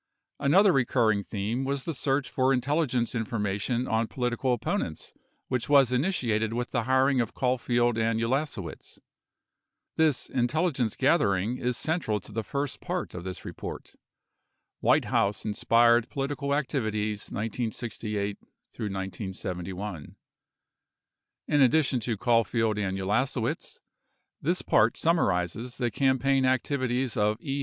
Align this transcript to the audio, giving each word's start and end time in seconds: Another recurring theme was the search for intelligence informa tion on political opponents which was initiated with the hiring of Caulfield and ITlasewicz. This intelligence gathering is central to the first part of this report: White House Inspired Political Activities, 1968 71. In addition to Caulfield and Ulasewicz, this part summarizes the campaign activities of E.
Another 0.39 0.71
recurring 0.71 1.21
theme 1.23 1.63
was 1.63 1.83
the 1.83 1.93
search 1.93 2.27
for 2.27 2.51
intelligence 2.51 3.13
informa 3.13 3.61
tion 3.61 3.87
on 3.87 4.07
political 4.07 4.51
opponents 4.51 5.13
which 5.47 5.69
was 5.69 5.91
initiated 5.91 6.53
with 6.53 6.71
the 6.71 6.85
hiring 6.85 7.21
of 7.21 7.35
Caulfield 7.35 7.99
and 7.99 8.19
ITlasewicz. 8.19 8.97
This 9.97 10.27
intelligence 10.27 10.95
gathering 10.95 11.59
is 11.59 11.77
central 11.77 12.19
to 12.21 12.31
the 12.31 12.43
first 12.43 12.79
part 12.81 13.13
of 13.13 13.23
this 13.23 13.45
report: 13.45 13.93
White 14.79 15.05
House 15.05 15.45
Inspired 15.45 16.09
Political 16.09 16.55
Activities, 16.55 17.29
1968 17.31 18.39
71. 18.71 20.15
In 21.47 21.61
addition 21.61 21.99
to 21.99 22.17
Caulfield 22.17 22.79
and 22.79 22.97
Ulasewicz, 22.97 23.77
this 24.41 24.63
part 24.63 24.97
summarizes 24.97 25.77
the 25.77 25.91
campaign 25.91 26.43
activities 26.43 27.15
of 27.15 27.39
E. 27.39 27.59